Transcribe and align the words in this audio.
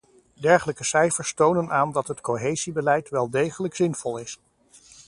Dergelijke 0.39 0.83
cijfers 0.83 1.33
tonen 1.33 1.69
aan 1.69 1.91
dat 1.91 2.07
het 2.07 2.21
cohesiebeleid 2.21 3.09
wel 3.09 3.29
degelijk 3.29 3.75
zinvol 3.75 4.17
is. 4.17 4.39